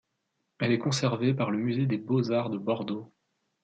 [0.57, 3.13] Elle est conservée par le Musée des beaux-arts de Bordeaux.